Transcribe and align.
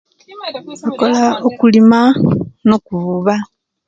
Nkola 0.87 1.21
okulima 1.47 2.01
nokuvuba 2.67 3.35